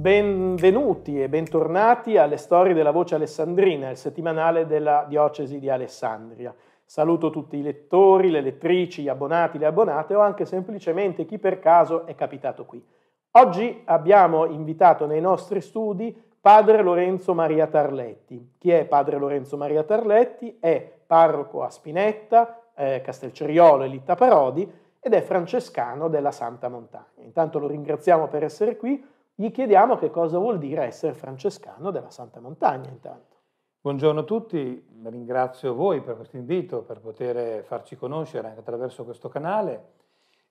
[0.00, 6.54] Benvenuti e bentornati alle storie della voce alessandrina, il settimanale della diocesi di Alessandria.
[6.86, 11.58] Saluto tutti i lettori, le lettrici, gli abbonati, le abbonate o anche semplicemente chi per
[11.58, 12.82] caso è capitato qui.
[13.32, 18.54] Oggi abbiamo invitato nei nostri studi padre Lorenzo Maria Tarletti.
[18.56, 20.56] Chi è padre Lorenzo Maria Tarletti?
[20.58, 24.66] È parroco a Spinetta, eh, Castelceriolo e Litta Parodi
[24.98, 27.20] ed è francescano della Santa Montagna.
[27.22, 32.10] Intanto lo ringraziamo per essere qui gli chiediamo che cosa vuol dire essere francescano della
[32.10, 33.38] Santa Montagna intanto.
[33.80, 39.30] Buongiorno a tutti, ringrazio voi per questo invito, per poter farci conoscere anche attraverso questo
[39.30, 39.92] canale.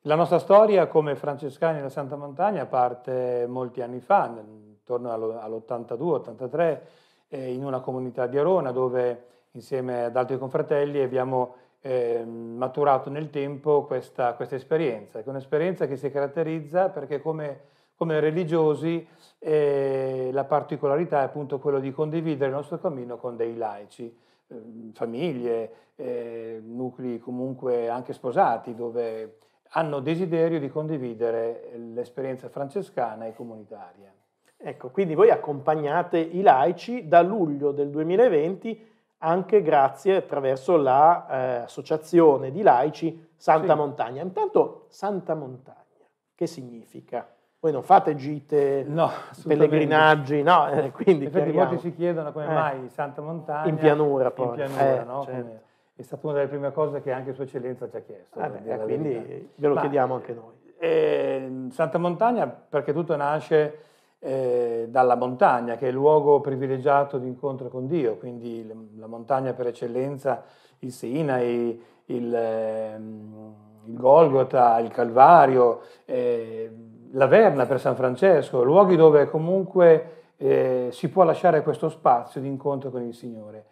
[0.01, 6.79] La nostra storia come francescani della Santa Montagna parte molti anni fa, intorno all'82-83,
[7.27, 13.29] eh, in una comunità di Arona dove insieme ad altri confratelli abbiamo eh, maturato nel
[13.29, 19.05] tempo questa, questa esperienza, è un'esperienza che si caratterizza perché come come religiosi
[19.39, 24.55] eh, la particolarità è appunto quello di condividere il nostro cammino con dei laici, eh,
[24.93, 29.39] famiglie, eh, nuclei comunque anche sposati, dove
[29.71, 34.13] hanno desiderio di condividere l'esperienza francescana e comunitaria.
[34.55, 42.51] Ecco, quindi voi accompagnate i laici da luglio del 2020 anche grazie attraverso l'associazione eh,
[42.53, 43.77] di laici Santa sì.
[43.77, 44.21] Montagna.
[44.21, 47.27] Intanto Santa Montagna, che significa?
[47.61, 49.11] Voi non fate gite, no,
[49.45, 50.69] pellegrinaggi, no?
[50.69, 52.53] Eh, quindi Infatti molti si chiedono come eh.
[52.53, 53.67] mai Santa Montagna...
[53.67, 54.47] In pianura poi.
[54.47, 55.23] In pianura, eh, no?
[55.25, 55.59] Certo.
[55.93, 58.39] è stata una delle prime cose che anche Sua Eccellenza ci ha chiesto.
[58.39, 60.53] Ah beh, quindi ve lo Ma, chiediamo anche noi.
[60.77, 63.79] Eh, Santa Montagna perché tutto nasce
[64.19, 68.65] eh, dalla montagna, che è il luogo privilegiato di incontro con Dio, quindi
[68.97, 70.43] la montagna per eccellenza,
[70.79, 73.53] il Sinai, il, ehm,
[73.85, 76.71] il Golgota, il Calvario eh,
[77.11, 82.47] la Verna per San Francesco, luoghi dove comunque eh, si può lasciare questo spazio di
[82.47, 83.65] incontro con il Signore.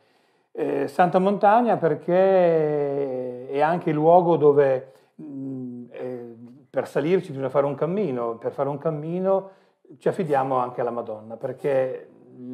[0.51, 6.35] Eh, Santa Montagna perché è anche il luogo dove mh, eh,
[6.69, 9.49] per salirci bisogna fare un cammino, per fare un cammino
[9.97, 12.09] ci affidiamo anche alla Madonna, perché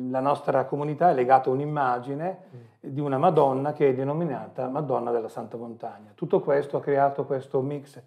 [0.10, 2.38] la nostra comunità è legata a un'immagine
[2.80, 6.12] di una Madonna che è denominata Madonna della Santa Montagna.
[6.14, 8.02] Tutto questo ha creato questo mix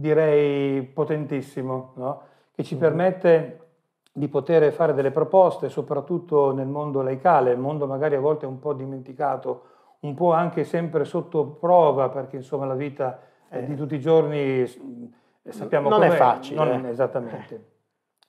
[0.00, 2.22] direi potentissimo, no?
[2.54, 2.82] che ci mm-hmm.
[2.82, 3.60] permette
[4.12, 8.60] di poter fare delle proposte, soprattutto nel mondo laicale, il mondo magari a volte un
[8.60, 9.62] po' dimenticato,
[10.00, 13.64] un po' anche sempre sotto prova, perché insomma la vita eh.
[13.64, 16.64] di tutti i giorni eh, sappiamo non è facile.
[16.64, 16.90] Non, eh.
[16.90, 17.64] Esattamente.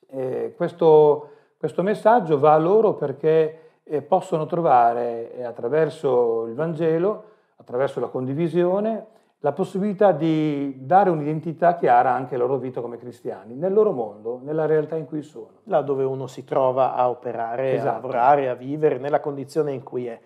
[0.07, 7.23] Eh, questo, questo, messaggio va a loro perché eh, possono trovare eh, attraverso il Vangelo,
[7.57, 9.05] attraverso la condivisione,
[9.41, 14.41] la possibilità di dare un'identità chiara anche alla loro vita come cristiani, nel loro mondo,
[14.43, 15.61] nella realtà in cui sono.
[15.65, 17.89] Là dove uno si trova a operare, esatto.
[17.89, 20.19] a lavorare, a vivere, nella condizione in cui è.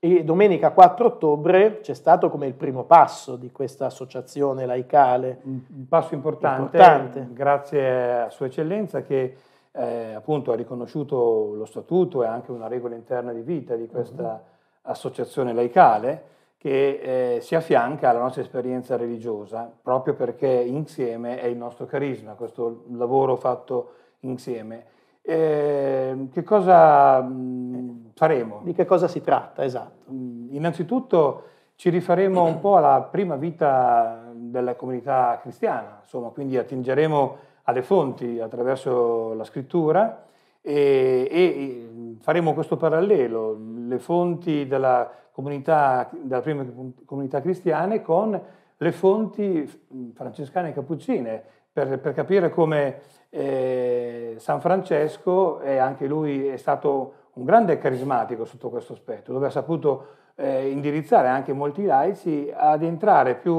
[0.00, 5.40] E domenica 4 ottobre c'è stato come il primo passo di questa associazione laicale.
[5.44, 7.28] Un passo importante, importante.
[7.32, 9.36] grazie a Sua Eccellenza che
[9.72, 14.22] eh, appunto ha riconosciuto lo statuto e anche una regola interna di vita di questa
[14.22, 14.90] uh-huh.
[14.90, 21.56] associazione laicale che eh, si affianca alla nostra esperienza religiosa, proprio perché insieme è il
[21.56, 24.96] nostro carisma, questo lavoro fatto insieme.
[25.22, 28.60] Eh, che cosa mh, mm, faremo?
[28.64, 30.10] Di che cosa si tratta, esatto?
[30.10, 31.42] Mm, innanzitutto
[31.76, 38.40] ci rifaremo un po' alla prima vita della comunità cristiana, insomma, quindi attingeremo alle fonti
[38.40, 40.24] attraverso la scrittura
[40.60, 45.08] e, e faremo questo parallelo, le fonti della
[45.38, 46.66] comunità, della prima
[47.04, 48.40] comunità cristiane con
[48.76, 51.40] le fonti francescane e cappuccine,
[51.72, 58.44] per, per capire come eh, San Francesco è anche lui è stato un grande carismatico
[58.44, 63.54] sotto questo aspetto, dove ha saputo eh, indirizzare anche molti laici ad entrare più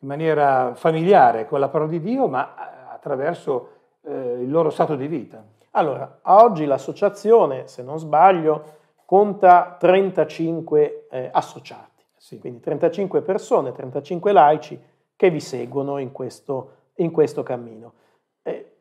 [0.00, 2.54] in maniera familiare con la parola di Dio, ma
[2.92, 3.68] attraverso
[4.02, 5.42] eh, il loro stato di vita.
[5.70, 8.80] Allora, oggi l'associazione, se non sbaglio,
[9.12, 12.38] conta 35 eh, associati, sì.
[12.38, 14.82] quindi 35 persone, 35 laici
[15.14, 17.92] che vi seguono in questo, in questo cammino.
[18.40, 18.76] Eh,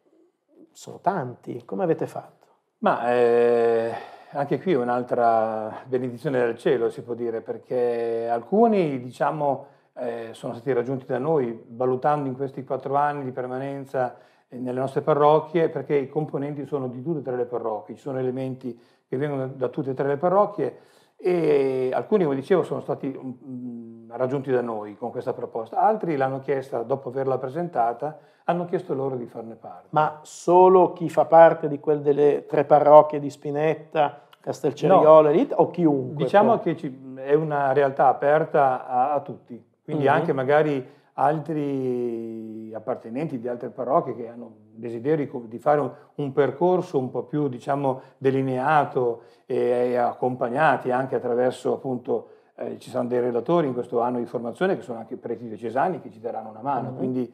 [0.72, 2.48] sono tanti, come avete fatto?
[2.78, 3.94] Ma eh,
[4.30, 10.72] anche qui un'altra benedizione del cielo, si può dire, perché alcuni, diciamo, eh, sono stati
[10.72, 14.16] raggiunti da noi valutando in questi quattro anni di permanenza
[14.58, 18.20] nelle nostre parrocchie, perché i componenti sono di tutte e tre le parrocchie, ci sono
[18.20, 18.78] elementi
[19.08, 20.78] che vengono da tutte e tre le parrocchie
[21.24, 26.40] e alcuni, come dicevo, sono stati mh, raggiunti da noi con questa proposta, altri l'hanno
[26.40, 29.90] chiesta dopo averla presentata, hanno chiesto loro di farne parte.
[29.92, 35.70] Ma solo chi fa parte di quelle delle tre parrocchie di Spinetta, Castelceriolo no, o
[35.70, 36.24] chiunque?
[36.24, 36.62] Diciamo poi?
[36.62, 40.14] che ci, è una realtà aperta a, a tutti, quindi mm-hmm.
[40.14, 40.84] anche magari
[41.14, 47.24] altri appartenenti di altre parrocchie che hanno desiderio di fare un, un percorso un po'
[47.24, 53.74] più diciamo, delineato e, e, accompagnati anche attraverso appunto eh, ci sono dei relatori in
[53.74, 56.98] questo anno di formazione che sono anche preti diocesani che ci daranno una mano, mm-hmm.
[56.98, 57.34] quindi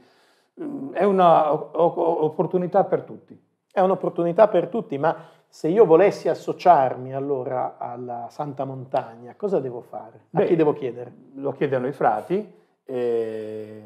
[0.53, 3.39] mh, mm, è un'opportunità per tutti.
[3.71, 5.15] È un'opportunità per tutti, ma
[5.47, 10.17] se io volessi associarmi allora alla Santa Montagna, cosa devo fare?
[10.17, 11.13] A Beh, chi devo chiedere?
[11.35, 12.55] Lo chiedono i frati.
[12.87, 13.83] E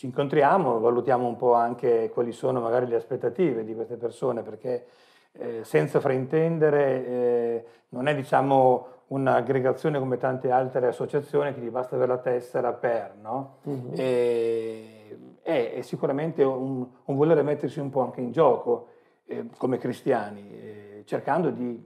[0.00, 4.86] ci incontriamo, valutiamo un po' anche quali sono magari le aspettative di queste persone, perché
[5.32, 11.96] eh, senza fraintendere eh, non è diciamo un'aggregazione come tante altre associazioni che gli basta
[11.96, 13.58] avere la tessera per, no?
[13.68, 13.92] Mm-hmm.
[13.94, 18.86] E, è, è, sicuramente un, un, volere mettersi un po' anche in gioco
[19.26, 21.78] eh, come cristiani, eh, cercando di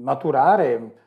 [0.00, 1.00] maturare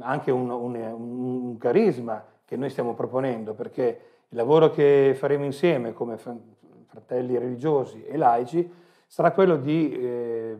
[0.00, 5.92] anche un, un, un carisma che noi stiamo proponendo, perché il lavoro che faremo insieme
[5.92, 8.72] come fratelli religiosi e laici
[9.06, 10.56] sarà quello di eh,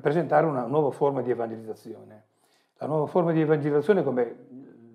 [0.00, 2.24] presentare una nuova forma di evangelizzazione.
[2.78, 4.46] La nuova forma di evangelizzazione, come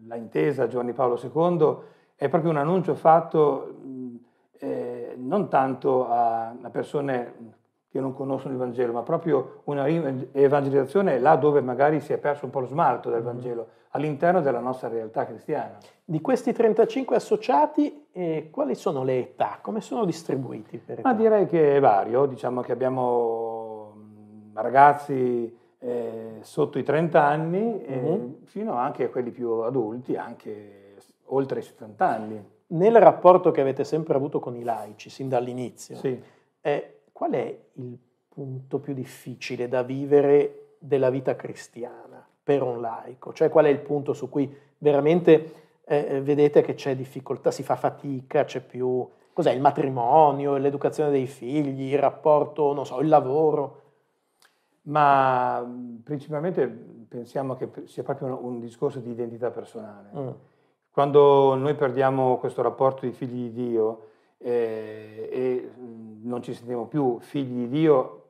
[0.05, 1.77] l'ha intesa Giovanni Paolo II,
[2.15, 3.73] è proprio un annuncio fatto
[4.59, 7.55] eh, non tanto a, a persone
[7.95, 12.44] che non conoscono il Vangelo, ma proprio una evangelizzazione là dove magari si è perso
[12.44, 13.25] un po' lo smalto del mm-hmm.
[13.25, 15.77] Vangelo, all'interno della nostra realtà cristiana.
[16.03, 19.59] Di questi 35 associati, eh, quali sono le età?
[19.62, 20.81] Come sono distribuiti?
[21.03, 27.81] Ma direi che è vario, diciamo che abbiamo mm, ragazzi eh, sotto i 30 anni
[27.89, 28.31] mm-hmm.
[28.44, 30.95] fino anche a quelli più adulti, anche
[31.27, 32.45] oltre i 70 anni.
[32.68, 36.21] Nel rapporto che avete sempre avuto con i laici, sin dall'inizio, sì.
[36.59, 37.97] eh, qual è il
[38.27, 43.31] punto più difficile da vivere della vita cristiana per un laico?
[43.31, 47.63] Cioè qual è il punto su cui veramente eh, eh, vedete che c'è difficoltà, si
[47.63, 49.07] fa fatica, c'è più...
[49.31, 53.81] Cos'è il matrimonio, l'educazione dei figli, il rapporto, non so, il lavoro?
[54.83, 55.65] Ma
[56.03, 60.09] principalmente pensiamo che sia proprio un, un discorso di identità personale.
[60.13, 60.29] Mm.
[60.91, 64.07] Quando noi perdiamo questo rapporto di figli di Dio,
[64.38, 65.71] eh, e
[66.25, 68.22] non ci sentiamo più figli di Dio,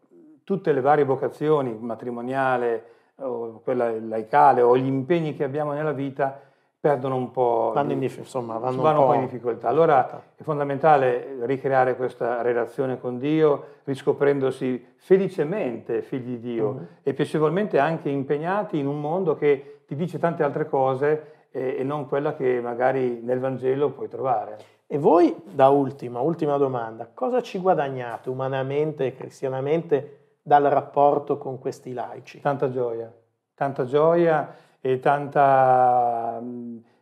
[0.44, 6.42] tutte le varie vocazioni, matrimoniale, o quella laicale o gli impegni che abbiamo nella vita
[6.78, 9.70] perdono un po', vanno, in, insomma, vanno, vanno un, po', in difficoltà.
[9.70, 16.84] Allora è fondamentale ricreare questa relazione con Dio, riscoprendosi felicemente figli di Dio mm-hmm.
[17.02, 21.84] e piacevolmente anche impegnati in un mondo che ti dice tante altre cose e, e
[21.84, 24.58] non quella che magari nel Vangelo puoi trovare.
[24.88, 31.58] E voi, da ultima, ultima domanda, cosa ci guadagnate umanamente e cristianamente dal rapporto con
[31.58, 32.40] questi laici?
[32.40, 33.12] Tanta gioia,
[33.56, 36.40] tanta gioia e tanta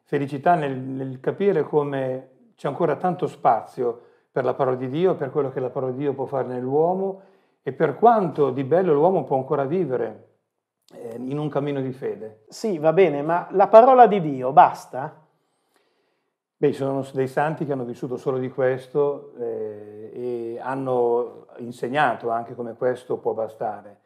[0.04, 4.02] felicità nel, nel capire come c'è ancora tanto spazio
[4.32, 7.22] per la parola di Dio, per quello che la parola di Dio può fare nell'uomo
[7.62, 10.38] e per quanto di bello l'uomo può ancora vivere
[10.94, 12.46] eh, in un cammino di fede.
[12.48, 15.23] Sì, va bene, ma la parola di Dio basta?
[16.64, 22.56] Beh, sono dei santi che hanno vissuto solo di questo eh, e hanno insegnato anche
[22.56, 23.98] come questo può bastare.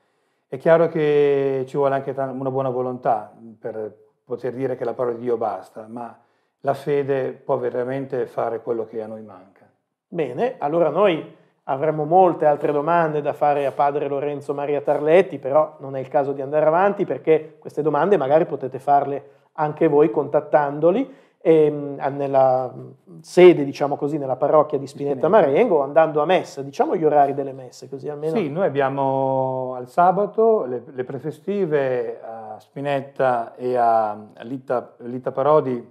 [0.47, 3.95] È chiaro che ci vuole anche una buona volontà per
[4.25, 6.17] poter dire che la parola di Dio basta, ma
[6.61, 9.69] la fede può veramente fare quello che a noi manca.
[10.07, 11.35] Bene, allora noi
[11.65, 16.07] avremmo molte altre domande da fare a padre Lorenzo Maria Tarletti, però non è il
[16.07, 22.15] caso di andare avanti perché queste domande magari potete farle anche voi contattandoli e, ehm,
[22.17, 22.73] nella
[23.21, 27.53] sede, diciamo così, nella parrocchia di Spinetta Marengo, andando a messa, diciamo gli orari delle
[27.53, 28.35] messe, così almeno...
[28.35, 35.89] Sì, noi abbiamo al sabato le, le prefestive a Spinetta e a Litta, Litta Parodi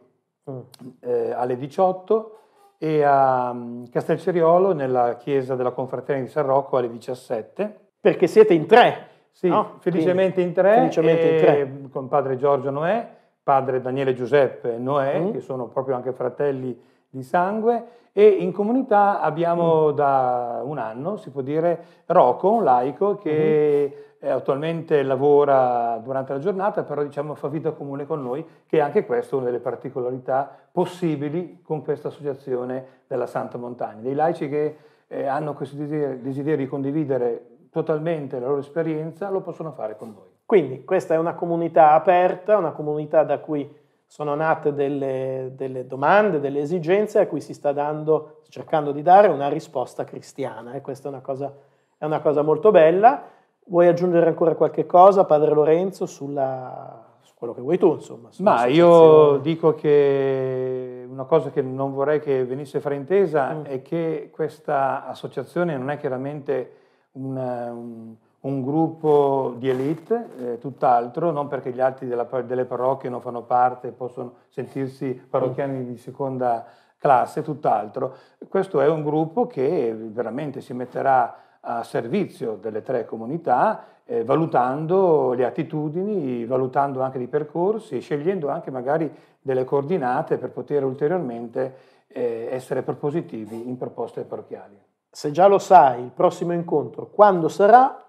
[0.51, 0.59] mm.
[1.01, 2.39] eh, alle 18
[2.77, 7.79] e a mm, Castelceriolo nella chiesa della Confraternita di San Rocco alle 17.
[7.99, 9.09] Perché siete in tre?
[9.31, 9.77] Sì, no?
[9.79, 11.91] felicemente Quindi, in tre, felicemente in tre.
[11.91, 13.15] con padre Giorgio Noè
[13.47, 15.31] padre Daniele Giuseppe Noè, mm.
[15.31, 16.77] che sono proprio anche fratelli
[17.09, 19.95] di sangue, e in comunità abbiamo mm.
[19.95, 24.29] da un anno, si può dire, Rocco, un laico che mm.
[24.31, 29.07] attualmente lavora durante la giornata, però diciamo fa vita comune con noi, che è anche
[29.07, 34.01] questa una delle particolarità possibili con questa associazione della Santa Montagna.
[34.01, 34.77] Dei laici che
[35.07, 40.09] eh, hanno questo desiderio, desiderio di condividere totalmente la loro esperienza, lo possono fare con
[40.09, 40.36] noi.
[40.47, 43.69] Quindi questa è una comunità aperta, una comunità da cui
[44.07, 49.27] sono nate delle, delle domande, delle esigenze a cui si sta dando, cercando di dare
[49.27, 51.53] una risposta cristiana e questa è una cosa,
[51.99, 53.25] è una cosa molto bella.
[53.67, 58.29] Vuoi aggiungere ancora qualche cosa, Padre Lorenzo, sulla, su quello che vuoi tu, insomma?
[58.39, 63.65] Ma io dico che una cosa che non vorrei che venisse fraintesa mm.
[63.65, 66.71] è che questa associazione non è chiaramente
[67.13, 68.15] un, un
[68.47, 73.43] un gruppo di elite, eh, tutt'altro, non perché gli altri della, delle parrocchie non fanno
[73.43, 76.65] parte, possono sentirsi parrocchiani di seconda
[76.97, 78.15] classe, tutt'altro.
[78.49, 85.33] Questo è un gruppo che veramente si metterà a servizio delle tre comunità, eh, valutando
[85.33, 91.75] le attitudini, valutando anche i percorsi e scegliendo anche magari delle coordinate per poter ulteriormente
[92.07, 94.81] eh, essere propositivi in proposte parrocchiali.
[95.11, 98.06] Se già lo sai, il prossimo incontro quando sarà,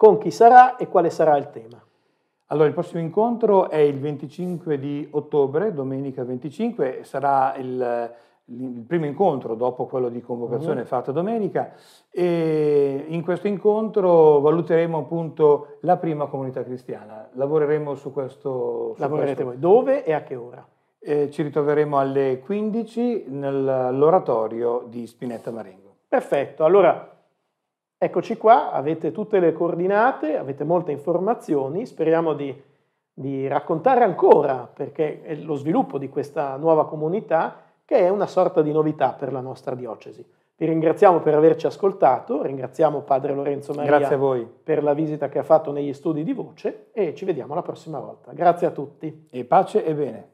[0.00, 1.78] con chi sarà e quale sarà il tema.
[2.46, 8.10] Allora, il prossimo incontro è il 25 di ottobre, domenica 25, sarà il,
[8.46, 10.86] il primo incontro dopo quello di convocazione uh-huh.
[10.86, 11.74] fatto domenica
[12.10, 17.28] e in questo incontro valuteremo appunto la prima comunità cristiana.
[17.34, 18.94] Lavoreremo su questo.
[18.94, 19.44] Su Lavorerete questo.
[19.44, 20.66] voi dove e a che ora?
[20.98, 25.96] Eh, ci ritroveremo alle 15 nell'oratorio di Spinetta Marengo.
[26.08, 27.19] Perfetto, allora
[28.02, 32.62] Eccoci qua, avete tutte le coordinate, avete molte informazioni, speriamo di,
[33.12, 38.62] di, raccontare ancora perché è lo sviluppo di questa nuova comunità che è una sorta
[38.62, 40.24] di novità per la nostra diocesi.
[40.56, 44.08] Vi ringraziamo per averci ascoltato, ringraziamo Padre Lorenzo Maria
[44.64, 48.00] per la visita che ha fatto negli studi di voce e ci vediamo la prossima
[48.00, 48.32] volta.
[48.32, 49.26] Grazie a tutti.
[49.28, 50.28] E pace e bene.